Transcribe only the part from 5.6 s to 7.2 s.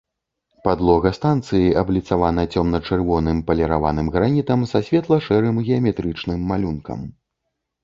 геаметрычным малюнкам.